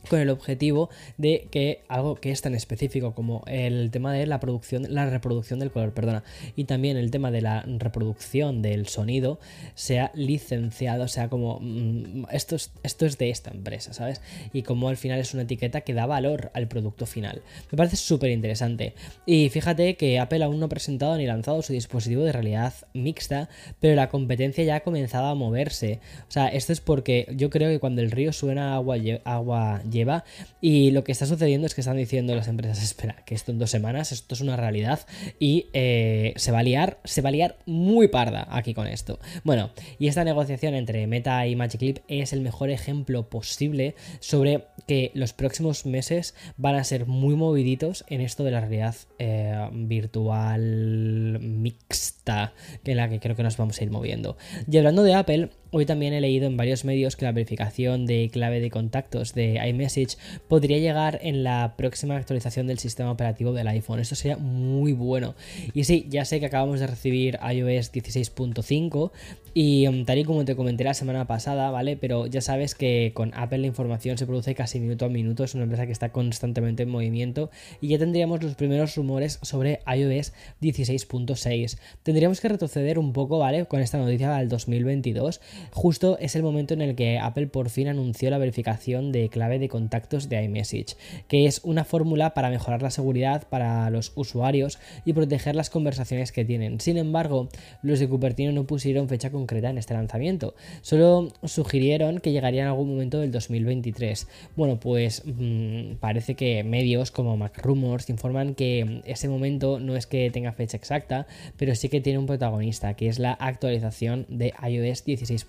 con 0.07 0.19
el 0.19 0.29
objetivo 0.29 0.89
de 1.17 1.47
que 1.51 1.81
algo 1.87 2.15
que 2.15 2.31
es 2.31 2.41
tan 2.41 2.55
específico 2.55 3.13
como 3.13 3.43
el 3.47 3.91
tema 3.91 4.13
de 4.13 4.25
la 4.25 4.39
producción, 4.39 4.85
la 4.89 5.09
reproducción 5.09 5.59
del 5.59 5.71
color, 5.71 5.93
perdona, 5.93 6.23
y 6.55 6.65
también 6.65 6.97
el 6.97 7.11
tema 7.11 7.31
de 7.31 7.41
la 7.41 7.63
reproducción 7.67 8.61
del 8.61 8.87
sonido 8.87 9.39
sea 9.75 10.11
licenciado, 10.13 11.07
sea 11.07 11.29
como 11.29 11.59
mm, 11.61 12.25
esto, 12.31 12.55
es, 12.55 12.71
esto 12.83 13.05
es 13.05 13.17
de 13.17 13.29
esta 13.29 13.51
empresa, 13.51 13.93
¿sabes? 13.93 14.21
Y 14.53 14.63
como 14.63 14.89
al 14.89 14.97
final 14.97 15.19
es 15.19 15.33
una 15.33 15.43
etiqueta 15.43 15.81
que 15.81 15.93
da 15.93 16.05
valor 16.05 16.51
al 16.53 16.67
producto 16.67 17.05
final. 17.05 17.41
Me 17.71 17.77
parece 17.77 17.97
súper 17.97 18.31
interesante. 18.31 18.93
Y 19.25 19.49
fíjate 19.49 19.95
que 19.95 20.19
Apple 20.19 20.43
aún 20.43 20.59
no 20.59 20.67
ha 20.67 20.69
presentado 20.69 21.17
ni 21.17 21.25
lanzado 21.25 21.61
su 21.61 21.73
dispositivo 21.73 22.23
de 22.23 22.31
realidad 22.31 22.73
mixta, 22.93 23.49
pero 23.79 23.95
la 23.95 24.09
competencia 24.09 24.63
ya 24.63 24.77
ha 24.77 24.79
comenzado 24.81 25.27
a 25.27 25.35
moverse. 25.35 25.99
O 26.27 26.31
sea, 26.31 26.47
esto 26.47 26.73
es 26.73 26.81
porque 26.81 27.27
yo 27.35 27.49
creo 27.49 27.69
que 27.69 27.79
cuando 27.79 28.01
el 28.01 28.11
río 28.11 28.33
suena 28.33 28.75
agua, 28.75 28.97
agua 29.23 29.81
lleva. 29.89 30.23
Y 30.61 30.91
lo 30.91 31.03
que 31.03 31.11
está 31.11 31.25
sucediendo 31.25 31.67
es 31.67 31.75
que 31.75 31.81
están 31.81 31.97
diciendo 31.97 32.35
las 32.35 32.47
empresas, 32.47 32.83
espera, 32.83 33.23
que 33.25 33.35
esto 33.35 33.51
en 33.51 33.59
dos 33.59 33.69
semanas, 33.69 34.11
esto 34.11 34.35
es 34.35 34.41
una 34.41 34.55
realidad 34.55 35.05
y 35.39 35.67
eh, 35.73 36.33
se 36.35 36.51
va 36.51 36.59
a 36.59 36.63
liar, 36.63 36.99
se 37.03 37.21
va 37.21 37.29
a 37.29 37.31
liar 37.31 37.57
muy 37.65 38.07
parda 38.07 38.47
aquí 38.51 38.73
con 38.73 38.87
esto. 38.87 39.19
Bueno, 39.43 39.71
y 39.97 40.07
esta 40.07 40.23
negociación 40.23 40.75
entre 40.75 41.05
Meta 41.07 41.45
y 41.47 41.55
Magic 41.55 41.81
Leap 41.81 41.97
es 42.07 42.33
el 42.33 42.41
mejor 42.41 42.69
ejemplo 42.69 43.29
posible 43.29 43.95
sobre 44.19 44.65
que 44.87 45.11
los 45.13 45.33
próximos 45.33 45.85
meses 45.85 46.35
van 46.57 46.75
a 46.75 46.83
ser 46.83 47.05
muy 47.05 47.35
moviditos 47.35 48.05
en 48.07 48.21
esto 48.21 48.43
de 48.43 48.51
la 48.51 48.59
realidad 48.61 48.95
eh, 49.17 49.69
virtual 49.71 51.39
mixta, 51.39 52.53
en 52.83 52.97
la 52.97 53.09
que 53.09 53.19
creo 53.19 53.35
que 53.35 53.43
nos 53.43 53.57
vamos 53.57 53.79
a 53.79 53.83
ir 53.83 53.91
moviendo. 53.91 54.37
Y 54.69 54.77
hablando 54.77 55.03
de 55.03 55.13
Apple, 55.13 55.49
Hoy 55.71 55.85
también 55.85 56.13
he 56.13 56.21
leído 56.21 56.47
en 56.47 56.57
varios 56.57 56.83
medios 56.83 57.15
que 57.15 57.25
la 57.25 57.31
verificación 57.31 58.07
de 58.07 58.29
clave 58.33 58.59
de 58.59 58.71
contactos 58.71 59.35
de 59.35 59.61
iMessage 59.67 60.17
podría 60.47 60.79
llegar 60.79 61.19
en 61.21 61.43
la 61.43 61.75
próxima 61.77 62.15
actualización 62.15 62.65
del 62.65 62.79
sistema 62.79 63.11
operativo 63.11 63.53
del 63.53 63.67
iPhone. 63.67 63.99
Esto 63.99 64.15
sería 64.15 64.37
muy 64.37 64.93
bueno. 64.93 65.35
Y 65.75 65.83
sí, 65.83 66.07
ya 66.09 66.25
sé 66.25 66.39
que 66.39 66.47
acabamos 66.47 66.79
de 66.79 66.87
recibir 66.87 67.37
iOS 67.43 67.93
16.5 67.93 69.11
y 69.53 69.87
um, 69.87 70.05
tal 70.05 70.19
y 70.19 70.23
como 70.23 70.45
te 70.45 70.55
comenté 70.55 70.83
la 70.83 70.93
semana 70.93 71.27
pasada, 71.27 71.71
¿vale? 71.71 71.97
Pero 71.97 72.27
ya 72.27 72.41
sabes 72.41 72.75
que 72.75 73.11
con 73.13 73.33
Apple 73.33 73.59
la 73.59 73.67
información 73.67 74.17
se 74.17 74.25
produce 74.25 74.55
casi 74.55 74.79
minuto 74.79 75.05
a 75.05 75.09
minuto, 75.09 75.43
es 75.43 75.55
una 75.55 75.63
empresa 75.63 75.85
que 75.85 75.91
está 75.91 76.11
constantemente 76.11 76.83
en 76.83 76.89
movimiento 76.89 77.49
y 77.81 77.89
ya 77.89 77.97
tendríamos 77.97 78.43
los 78.43 78.55
primeros 78.55 78.95
rumores 78.95 79.39
sobre 79.41 79.79
iOS 79.87 80.33
16.6. 80.61 81.77
Tendríamos 82.03 82.41
que 82.41 82.49
retroceder 82.49 82.99
un 82.99 83.13
poco, 83.13 83.39
¿vale? 83.39 83.65
Con 83.65 83.81
esta 83.81 83.97
noticia 83.97 84.31
del 84.35 84.49
2022 84.49 85.41
justo 85.71 86.17
es 86.19 86.35
el 86.35 86.43
momento 86.43 86.73
en 86.73 86.81
el 86.81 86.95
que 86.95 87.19
Apple 87.19 87.47
por 87.47 87.69
fin 87.69 87.87
anunció 87.87 88.29
la 88.29 88.37
verificación 88.37 89.11
de 89.11 89.29
clave 89.29 89.59
de 89.59 89.69
contactos 89.69 90.29
de 90.29 90.43
iMessage, 90.43 90.95
que 91.27 91.45
es 91.45 91.61
una 91.63 91.83
fórmula 91.83 92.33
para 92.33 92.49
mejorar 92.49 92.81
la 92.81 92.91
seguridad 92.91 93.47
para 93.47 93.89
los 93.89 94.11
usuarios 94.15 94.79
y 95.05 95.13
proteger 95.13 95.55
las 95.55 95.69
conversaciones 95.69 96.31
que 96.31 96.45
tienen. 96.45 96.79
Sin 96.79 96.97
embargo, 96.97 97.49
los 97.81 97.99
de 97.99 98.07
Cupertino 98.09 98.51
no 98.51 98.65
pusieron 98.65 99.07
fecha 99.07 99.31
concreta 99.31 99.38
en 99.47 99.77
este 99.77 99.93
lanzamiento, 99.93 100.55
solo 100.81 101.29
sugirieron 101.43 102.19
que 102.19 102.31
llegaría 102.31 102.63
en 102.63 102.67
algún 102.67 102.89
momento 102.89 103.19
del 103.19 103.31
2023. 103.31 104.27
Bueno, 104.55 104.79
pues 104.79 105.23
mmm, 105.25 105.95
parece 105.99 106.35
que 106.35 106.63
medios 106.63 107.11
como 107.11 107.37
MacRumors 107.37 108.09
informan 108.09 108.55
que 108.55 109.01
ese 109.05 109.29
momento 109.29 109.79
no 109.79 109.95
es 109.95 110.07
que 110.07 110.29
tenga 110.31 110.51
fecha 110.51 110.77
exacta, 110.77 111.27
pero 111.57 111.75
sí 111.75 111.89
que 111.89 112.01
tiene 112.01 112.19
un 112.19 112.25
protagonista, 112.25 112.93
que 112.95 113.07
es 113.07 113.19
la 113.19 113.33
actualización 113.33 114.25
de 114.29 114.53
iOS 114.67 115.05
16. 115.05 115.45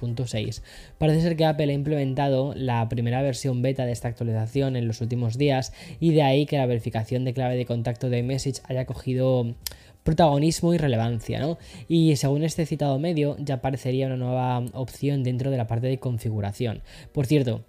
Parece 0.99 1.21
ser 1.21 1.37
que 1.37 1.45
Apple 1.45 1.71
ha 1.71 1.75
implementado 1.75 2.55
la 2.55 2.89
primera 2.89 3.23
versión 3.23 3.63
beta 3.63 3.87
de 3.87 3.93
esta 3.93 4.09
actualización 4.09 4.77
en 4.77 4.87
los 4.87 5.01
últimos 5.01 5.39
días 5.39 5.73
y 6.01 6.13
de 6.13 6.23
ahí 6.23 6.47
que 6.47 6.59
la 6.59 6.67
verificación 6.67 7.25
de 7.25 7.35
clave 7.35 7.57
de 7.57 7.67
contacto 7.67 8.11
de 8.11 8.19
iMessage 8.19 8.61
haya 8.65 8.87
cogido 8.87 9.55
protagonismo 10.03 10.75
y 10.75 10.79
relevancia, 10.79 11.41
¿no? 11.41 11.59
Y 11.89 12.17
según 12.17 12.43
este 12.43 12.67
citado 12.67 12.99
medio, 12.99 13.37
ya 13.39 13.57
aparecería 13.57 14.07
una 14.07 14.17
nueva 14.17 14.59
opción 14.73 15.23
dentro 15.23 15.51
de 15.51 15.57
la 15.57 15.67
parte 15.67 15.87
de 15.87 15.99
configuración. 15.99 16.83
Por 17.13 17.27
cierto, 17.27 17.65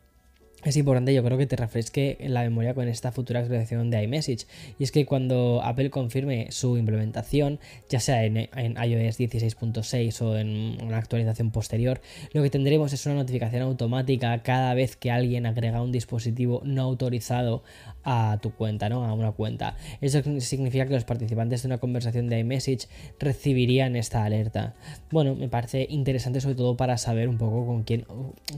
es 0.63 0.77
importante, 0.77 1.13
yo 1.13 1.24
creo 1.24 1.38
que 1.38 1.48
te 1.48 1.56
refresque 1.56 2.18
la 2.27 2.41
memoria 2.41 2.74
con 2.74 2.88
esta 2.88 3.12
futura 3.12 3.39
actualización 3.39 3.89
de 3.89 4.03
iMessage. 4.03 4.46
Y 4.77 4.84
es 4.84 4.91
que 4.91 5.06
cuando 5.06 5.62
Apple 5.63 5.89
confirme 5.89 6.48
su 6.51 6.77
implementación, 6.77 7.60
ya 7.89 8.00
sea 8.00 8.25
en, 8.25 8.38
en 8.38 8.77
iOS 8.77 9.20
16.6 9.20 10.22
o 10.22 10.38
en 10.38 10.77
una 10.84 10.98
actualización 10.98 11.51
posterior, 11.51 12.01
lo 12.34 12.44
que 12.44 12.50
tendremos 12.50 12.94
es 12.94 13.06
una 13.06 13.15
notificación 13.15 13.63
automática 13.63 14.41
cada 14.44 14.74
vez 14.74 14.96
que 14.96 15.12
alguien 15.12 15.46
agrega 15.46 15.82
un 15.82 15.91
dispositivo 15.91 16.62
no 16.63 16.84
autorizado 16.84 17.63
a 18.03 18.39
tu 18.41 18.51
cuenta, 18.53 18.89
¿no? 18.89 19.06
A 19.06 19.13
una 19.13 19.32
cuenta. 19.32 19.75
Eso 20.01 20.22
significa 20.39 20.86
que 20.86 20.94
los 20.94 21.03
participantes 21.03 21.63
de 21.63 21.68
una 21.68 21.77
conversación 21.77 22.30
de 22.30 22.39
iMessage 22.39 22.88
recibirían 23.20 23.96
esta 23.96 24.24
alerta. 24.24 24.74
Bueno, 25.12 25.36
me 25.36 25.50
parece 25.50 25.88
interesante 25.89 26.41
sobre 26.41 26.56
todo 26.56 26.77
para 26.77 26.98
saber 26.98 27.30
un 27.30 27.38
poco 27.38 27.65
con 27.65 27.84
quién, 27.84 28.06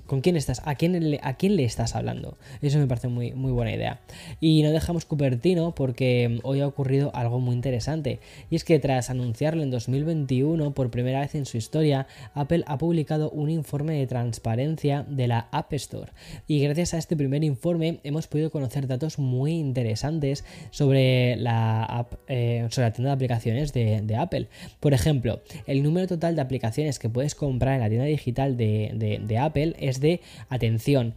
con 0.05 0.21
quién 0.21 0.35
estás, 0.35 0.61
a 0.65 0.75
quién, 0.75 1.19
a 1.21 1.33
quién 1.35 1.55
le 1.55 1.63
estás 1.63 1.92
hablando. 1.95 2.37
Eso 2.61 2.79
me 2.79 2.87
parece 2.87 3.07
muy, 3.07 3.33
muy 3.33 3.51
buena 3.51 3.73
idea. 3.73 4.01
Y 4.39 4.63
no 4.63 4.71
dejamos 4.71 5.05
Cupertino 5.05 5.75
porque 5.75 6.39
hoy 6.43 6.61
ha 6.61 6.67
ocurrido 6.67 7.11
algo 7.15 7.39
muy 7.39 7.55
interesante. 7.55 8.19
Y 8.49 8.55
es 8.55 8.63
que 8.63 8.79
tras 8.79 9.09
anunciarlo 9.09 9.63
en 9.63 9.71
2021 9.71 10.73
por 10.73 10.91
primera 10.91 11.21
vez 11.21 11.35
en 11.35 11.45
su 11.45 11.57
historia, 11.57 12.07
Apple 12.33 12.63
ha 12.67 12.77
publicado 12.77 13.29
un 13.31 13.49
informe 13.49 13.97
de 13.97 14.07
transparencia 14.07 15.05
de 15.07 15.27
la 15.27 15.47
App 15.51 15.73
Store. 15.73 16.11
Y 16.47 16.59
gracias 16.59 16.93
a 16.93 16.97
este 16.97 17.15
primer 17.15 17.43
informe 17.43 17.99
hemos 18.03 18.27
podido 18.27 18.51
conocer 18.51 18.87
datos 18.87 19.19
muy 19.19 19.53
interesantes 19.53 20.43
sobre 20.71 21.35
la, 21.37 21.83
app, 21.83 22.13
eh, 22.27 22.67
sobre 22.69 22.87
la 22.87 22.93
tienda 22.93 23.09
de 23.09 23.15
aplicaciones 23.15 23.73
de, 23.73 24.13
Apple. 24.13 24.47
Por 24.79 24.93
ejemplo, 24.93 25.41
el 25.65 25.81
número 25.81 26.07
total 26.07 26.35
de 26.35 26.41
aplicaciones 26.41 26.99
que 26.99 27.09
puedes 27.09 27.33
comprar 27.33 27.75
en 27.75 27.79
la 27.81 27.89
tienda 27.89 28.05
digital 28.05 28.57
de, 28.57 29.19
de 29.25 29.37
Apple 29.37 29.75
es 29.79 29.99
de, 29.99 30.21
atención, 30.49 31.15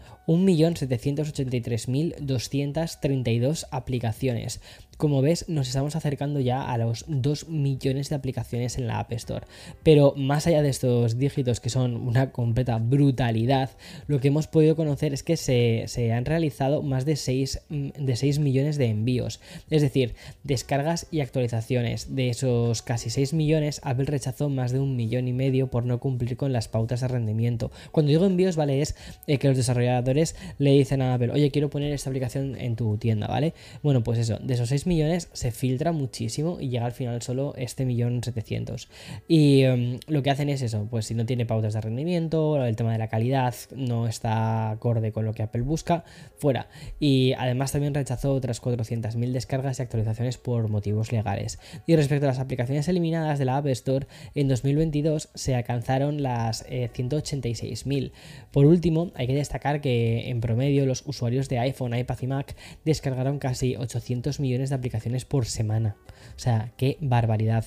1.783.232 0.75 3.65
aplicaciones. 3.71 4.61
Como 4.97 5.21
ves, 5.21 5.47
nos 5.49 5.69
estamos 5.69 5.95
acercando 5.95 6.41
ya 6.41 6.63
a 6.73 6.79
los 6.79 7.05
2 7.07 7.49
millones 7.49 8.09
de 8.09 8.17
aplicaciones 8.17 8.79
en 8.79 8.87
la 8.87 8.99
App 8.99 9.13
Store. 9.13 9.47
Pero 9.83 10.15
más 10.17 10.47
allá 10.47 10.63
de 10.63 10.71
estos 10.71 11.19
dígitos 11.19 11.61
que 11.61 11.69
son 11.69 11.97
una 11.97 12.33
completa 12.33 12.79
brutalidad, 12.79 13.71
lo 14.07 14.21
que 14.21 14.29
hemos 14.29 14.47
podido 14.47 14.75
conocer 14.75 15.13
es 15.13 15.23
que 15.23 15.37
se, 15.37 16.13
han 16.13 16.25
realizado 16.25 16.83
más 16.83 17.05
de 17.05 17.17
6, 17.17 17.61
mm, 17.69 17.89
de 18.07 18.17
6 18.17 18.39
millones 18.39 18.79
de 18.79 18.87
envíos. 18.87 19.41
Es 19.69 19.83
decir, 19.83 20.15
descargas 20.45 21.09
y 21.11 21.21
actualizaciones. 21.21 22.15
De 22.17 22.31
esos 22.31 22.81
casi 22.81 23.11
6 23.11 23.35
millones, 23.35 23.83
Apple 23.85 24.07
rechazó 24.07 24.49
más 24.49 24.73
de 24.73 24.81
un 24.81 24.97
millón 24.97 25.29
y 25.29 25.35
medio 25.35 25.67
por 25.69 25.85
no 25.85 26.01
cumplir 26.01 26.39
con 26.39 26.55
las 26.55 26.69
pautas 26.69 27.03
de 27.03 27.09
rendimiento. 27.09 27.71
Cuando 27.93 28.11
digo 28.11 28.25
envíos, 28.25 28.57
vale, 28.57 28.81
es 28.81 28.97
eh, 29.27 29.37
que 29.37 29.49
los 29.49 29.59
desarrolladores 29.59 30.37
le 30.57 30.71
dicen 30.71 31.03
a 31.03 31.13
Apple, 31.13 31.33
oye, 31.33 31.51
quiero 31.51 31.69
poner 31.69 31.93
esta 31.93 32.09
aplicación 32.09 32.57
en 32.59 32.77
tu 32.77 32.97
tienda, 32.97 33.27
¿vale? 33.27 33.53
Bueno, 33.83 34.03
pues 34.03 34.19
eso, 34.19 34.39
de 34.39 34.55
esos 34.55 34.71
6 34.71 34.86
millones 34.87 35.29
se 35.33 35.51
filtra 35.51 35.93
muchísimo 35.93 36.59
y 36.61 36.69
llega 36.69 36.87
al 36.87 36.93
final 36.93 37.23
solo 37.23 37.55
este 37.57 37.85
millón 37.85 38.23
700. 38.23 38.89
Y 39.29 39.63
em, 39.63 39.99
lo 40.07 40.23
que 40.23 40.31
hacen 40.31 40.49
es 40.49 40.63
eso, 40.63 40.87
pues 40.91 41.07
si 41.07 41.15
no 41.15 41.27
tiene 41.27 41.47
pautas 41.47 41.75
de 41.75 41.81
rendimiento, 41.81 42.65
el 42.65 42.77
tema 42.77 42.93
de 42.93 42.99
la 42.99 43.09
calidad 43.09 43.55
no 43.75 44.07
está 44.07 44.71
acorde 44.71 45.13
con 45.13 45.25
lo 45.25 45.35
que 45.35 45.43
Apple 45.43 45.63
busca, 45.63 46.05
fuera. 46.39 46.69
Y 47.01 47.33
además 47.35 47.73
también 47.73 47.95
rechazó 47.95 48.33
otras 48.33 48.63
400.000 48.63 49.33
descargas 49.33 49.79
y 49.79 49.83
actualizaciones 49.83 50.39
por 50.39 50.69
motivos 50.69 51.13
legales. 51.13 51.59
Y 51.87 51.97
respecto 51.97 52.27
a 52.27 52.29
las 52.29 52.39
aplicaciones 52.39 52.89
eliminadas 52.89 53.39
de 53.39 53.45
la 53.45 53.57
App 53.57 53.67
Store, 53.67 54.07
en 54.35 54.49
2022 54.49 55.31
se 55.35 55.55
alcanzaron 55.55 56.23
las 56.23 56.67
186.000. 56.67 58.07
Eh, 58.07 58.13
por 58.53 58.67
último, 58.67 59.13
hay 59.15 59.27
que 59.27 59.35
destacar 59.35 59.81
que 59.81 60.29
en 60.31 60.41
promedio 60.41 60.87
los 60.87 61.03
usuarios 61.07 61.49
de 61.49 61.59
iPhone, 61.59 61.97
iPad 61.97 62.19
y 62.23 62.27
Mac 62.27 62.57
descargaron 62.85 63.39
casi 63.39 63.77
800 63.77 64.41
millones 64.41 64.71
de 64.71 64.76
aplicaciones 64.77 65.25
por 65.25 65.47
semana. 65.47 65.97
O 66.37 66.39
sea, 66.39 66.73
qué 66.77 66.99
barbaridad. 67.01 67.65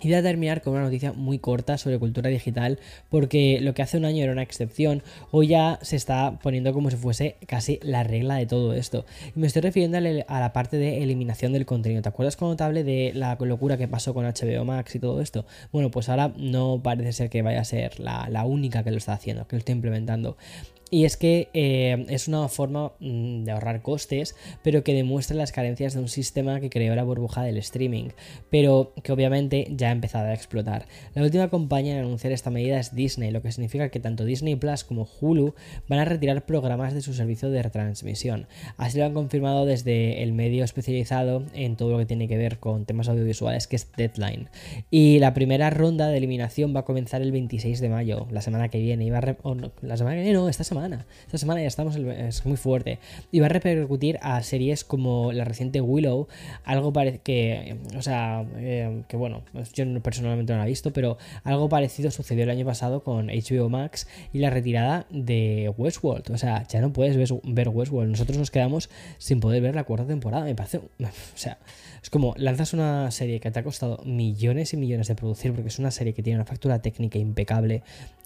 Y 0.00 0.08
voy 0.08 0.14
a 0.14 0.22
terminar 0.22 0.62
con 0.62 0.74
una 0.74 0.82
noticia 0.82 1.12
muy 1.12 1.40
corta 1.40 1.76
sobre 1.76 1.98
cultura 1.98 2.30
digital, 2.30 2.78
porque 3.08 3.58
lo 3.60 3.74
que 3.74 3.82
hace 3.82 3.96
un 3.96 4.04
año 4.04 4.22
era 4.22 4.32
una 4.32 4.42
excepción, 4.42 5.02
hoy 5.32 5.48
ya 5.48 5.80
se 5.82 5.96
está 5.96 6.38
poniendo 6.40 6.72
como 6.72 6.88
si 6.90 6.96
fuese 6.96 7.36
casi 7.46 7.80
la 7.82 8.04
regla 8.04 8.36
de 8.36 8.46
todo 8.46 8.74
esto. 8.74 9.04
Y 9.34 9.40
me 9.40 9.48
estoy 9.48 9.62
refiriendo 9.62 9.98
a 9.98 10.40
la 10.40 10.52
parte 10.52 10.76
de 10.76 11.02
eliminación 11.02 11.52
del 11.52 11.66
contenido. 11.66 12.00
¿Te 12.00 12.08
acuerdas 12.08 12.36
cuando 12.36 12.56
te 12.56 12.62
hablé 12.62 12.84
de 12.84 13.12
la 13.14 13.36
locura 13.40 13.76
que 13.76 13.88
pasó 13.88 14.14
con 14.14 14.24
HBO 14.24 14.64
Max 14.64 14.94
y 14.94 15.00
todo 15.00 15.20
esto? 15.20 15.46
Bueno, 15.72 15.90
pues 15.90 16.08
ahora 16.08 16.32
no 16.36 16.80
parece 16.80 17.12
ser 17.12 17.28
que 17.28 17.42
vaya 17.42 17.60
a 17.60 17.64
ser 17.64 17.98
la, 17.98 18.28
la 18.30 18.44
única 18.44 18.84
que 18.84 18.92
lo 18.92 18.98
está 18.98 19.14
haciendo, 19.14 19.48
que 19.48 19.56
lo 19.56 19.58
está 19.58 19.72
implementando. 19.72 20.36
Y 20.90 21.04
es 21.04 21.16
que 21.16 21.48
eh, 21.52 22.06
es 22.08 22.28
una 22.28 22.48
forma 22.48 22.92
mm, 23.00 23.44
de 23.44 23.52
ahorrar 23.52 23.82
costes, 23.82 24.34
pero 24.62 24.82
que 24.84 24.94
demuestra 24.94 25.36
las 25.36 25.52
carencias 25.52 25.94
de 25.94 26.00
un 26.00 26.08
sistema 26.08 26.60
que 26.60 26.70
creó 26.70 26.94
la 26.94 27.04
burbuja 27.04 27.42
del 27.42 27.58
streaming, 27.58 28.10
pero 28.50 28.92
que 29.02 29.12
obviamente 29.12 29.68
ya 29.70 29.88
ha 29.88 29.92
empezado 29.92 30.26
a 30.26 30.34
explotar. 30.34 30.86
La 31.14 31.22
última 31.22 31.48
compañía 31.48 31.94
en 31.94 32.04
anunciar 32.04 32.32
esta 32.32 32.50
medida 32.50 32.78
es 32.78 32.94
Disney, 32.94 33.30
lo 33.30 33.42
que 33.42 33.52
significa 33.52 33.90
que 33.90 34.00
tanto 34.00 34.24
Disney 34.24 34.56
Plus 34.56 34.84
como 34.84 35.06
Hulu 35.20 35.54
van 35.88 35.98
a 35.98 36.04
retirar 36.04 36.46
programas 36.46 36.94
de 36.94 37.02
su 37.02 37.12
servicio 37.12 37.50
de 37.50 37.62
retransmisión. 37.62 38.46
Así 38.76 38.98
lo 38.98 39.04
han 39.04 39.14
confirmado 39.14 39.66
desde 39.66 40.22
el 40.22 40.32
medio 40.32 40.64
especializado 40.64 41.44
en 41.54 41.76
todo 41.76 41.92
lo 41.92 41.98
que 41.98 42.06
tiene 42.06 42.28
que 42.28 42.36
ver 42.36 42.58
con 42.58 42.86
temas 42.86 43.08
audiovisuales, 43.08 43.66
que 43.66 43.76
es 43.76 43.92
Deadline. 43.96 44.48
Y 44.90 45.18
la 45.18 45.34
primera 45.34 45.70
ronda 45.70 46.08
de 46.08 46.16
eliminación 46.16 46.74
va 46.74 46.80
a 46.80 46.84
comenzar 46.84 47.22
el 47.22 47.32
26 47.32 47.80
de 47.80 47.88
mayo, 47.88 48.26
la 48.30 48.40
semana 48.40 48.68
que 48.68 48.78
viene. 48.78 49.10
la 49.10 49.96
semana 49.96 50.16
que 50.16 50.22
viene, 50.22 50.32
no, 50.32 50.48
esta 50.48 50.64
semana 50.64 50.77
Esta 50.86 51.38
semana 51.38 51.60
ya 51.60 51.66
estamos, 51.66 51.96
es 51.96 52.46
muy 52.46 52.56
fuerte. 52.56 52.98
Y 53.30 53.40
va 53.40 53.46
a 53.46 53.48
repercutir 53.48 54.18
a 54.22 54.42
series 54.42 54.84
como 54.84 55.32
la 55.32 55.44
reciente 55.44 55.80
Willow, 55.80 56.28
algo 56.64 56.92
que, 57.22 57.76
o 57.96 58.02
sea, 58.02 58.44
eh, 58.56 59.02
que 59.08 59.16
bueno, 59.16 59.42
yo 59.74 59.84
personalmente 60.02 60.52
no 60.52 60.58
la 60.58 60.66
he 60.66 60.68
visto, 60.68 60.92
pero 60.92 61.18
algo 61.44 61.68
parecido 61.68 62.10
sucedió 62.10 62.44
el 62.44 62.50
año 62.50 62.64
pasado 62.64 63.02
con 63.02 63.28
HBO 63.28 63.68
Max 63.68 64.08
y 64.32 64.38
la 64.38 64.50
retirada 64.50 65.06
de 65.10 65.72
Westworld. 65.76 66.30
O 66.30 66.38
sea, 66.38 66.66
ya 66.66 66.80
no 66.80 66.92
puedes 66.92 67.16
ver 67.16 67.68
Westworld. 67.68 68.10
Nosotros 68.10 68.38
nos 68.38 68.50
quedamos 68.50 68.90
sin 69.18 69.40
poder 69.40 69.62
ver 69.62 69.74
la 69.74 69.84
cuarta 69.84 70.06
temporada. 70.06 70.44
Me 70.44 70.54
parece, 70.54 70.78
o 71.00 71.08
sea, 71.34 71.58
es 72.02 72.10
como 72.10 72.34
lanzas 72.36 72.72
una 72.72 73.10
serie 73.10 73.40
que 73.40 73.50
te 73.50 73.58
ha 73.58 73.62
costado 73.62 74.02
millones 74.04 74.72
y 74.72 74.76
millones 74.76 75.08
de 75.08 75.14
producir 75.14 75.52
porque 75.52 75.68
es 75.68 75.78
una 75.78 75.90
serie 75.90 76.14
que 76.14 76.22
tiene 76.22 76.38
una 76.38 76.46
factura 76.46 76.80
técnica 76.80 77.18
impecable 77.18 77.82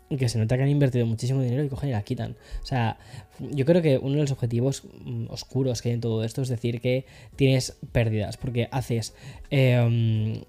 y 0.08 0.16
que 0.16 0.28
se 0.28 0.38
nota 0.38 0.56
que 0.56 0.62
han 0.62 0.68
invertido 0.68 1.06
muchísimo 1.06 1.40
dinero 1.40 1.64
y 1.64 1.68
cogen 1.68 1.88
y 1.88 1.92
la 1.92 2.02
quitan. 2.02 2.36
O 2.62 2.66
sea, 2.66 2.98
yo 3.38 3.64
creo 3.64 3.82
que 3.82 3.98
uno 3.98 4.14
de 4.14 4.22
los 4.22 4.32
objetivos 4.32 4.84
mm, 5.04 5.26
oscuros 5.30 5.82
que 5.82 5.90
hay 5.90 5.94
en 5.94 6.00
todo 6.00 6.24
esto 6.24 6.42
es 6.42 6.48
decir 6.48 6.80
que 6.80 7.06
tienes 7.36 7.76
pérdidas 7.92 8.36
porque 8.36 8.68
haces... 8.70 9.14
Em, 9.50 10.42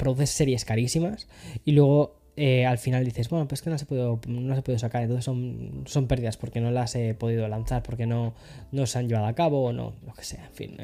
produces 0.00 0.30
series 0.30 0.64
carísimas 0.64 1.28
y 1.66 1.72
luego 1.72 2.19
eh, 2.42 2.64
al 2.64 2.78
final 2.78 3.04
dices, 3.04 3.28
bueno, 3.28 3.46
pues 3.46 3.60
que 3.60 3.68
no 3.68 3.76
se 3.76 3.84
puede, 3.84 4.18
no 4.26 4.54
se 4.54 4.62
puede 4.62 4.78
sacar, 4.78 5.02
entonces 5.02 5.26
son, 5.26 5.82
son 5.84 6.06
pérdidas 6.06 6.38
porque 6.38 6.62
no 6.62 6.70
las 6.70 6.94
he 6.94 7.12
podido 7.12 7.46
lanzar, 7.48 7.82
porque 7.82 8.06
no, 8.06 8.32
no 8.72 8.86
se 8.86 8.98
han 8.98 9.08
llevado 9.08 9.26
a 9.26 9.34
cabo 9.34 9.62
o 9.62 9.74
no, 9.74 9.92
lo 10.06 10.14
que 10.14 10.24
sea, 10.24 10.46
en 10.46 10.54
fin, 10.54 10.76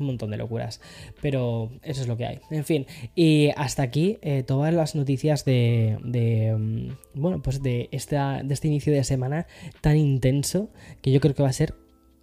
un 0.00 0.06
montón 0.06 0.32
de 0.32 0.36
locuras. 0.36 0.80
Pero 1.22 1.70
eso 1.84 2.02
es 2.02 2.08
lo 2.08 2.16
que 2.16 2.26
hay. 2.26 2.40
En 2.50 2.64
fin, 2.64 2.86
y 3.14 3.50
hasta 3.56 3.84
aquí 3.84 4.18
eh, 4.20 4.42
todas 4.42 4.74
las 4.74 4.96
noticias 4.96 5.44
de, 5.44 5.96
de, 6.02 6.52
mm, 6.56 7.20
bueno, 7.20 7.40
pues 7.40 7.62
de, 7.62 7.88
esta, 7.92 8.42
de 8.42 8.52
este 8.52 8.66
inicio 8.66 8.92
de 8.92 9.04
semana 9.04 9.46
tan 9.82 9.96
intenso 9.96 10.70
que 11.02 11.12
yo 11.12 11.20
creo 11.20 11.36
que 11.36 11.44
va 11.44 11.50
a 11.50 11.52
ser, 11.52 11.74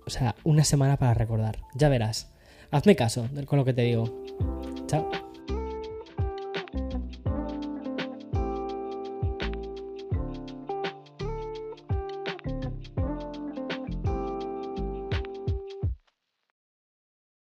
o 0.06 0.10
sea, 0.10 0.36
una 0.44 0.66
semana 0.66 0.98
para 0.98 1.14
recordar. 1.14 1.60
Ya 1.74 1.88
verás. 1.88 2.34
Hazme 2.70 2.98
caso 2.98 3.30
con 3.46 3.60
lo 3.60 3.64
que 3.64 3.72
te 3.72 3.84
digo. 3.84 4.26
Chao. 4.88 5.33